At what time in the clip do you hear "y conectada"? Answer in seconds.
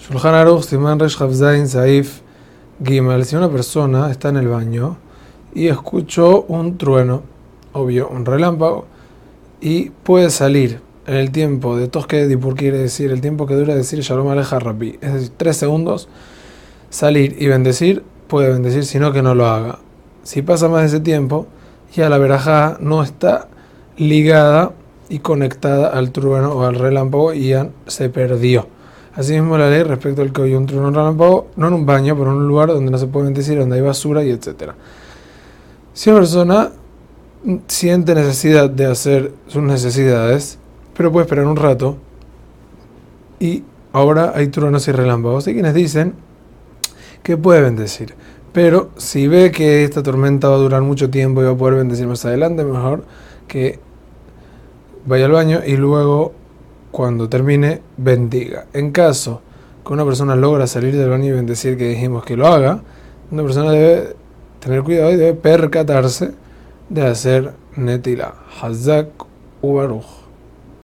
25.10-25.88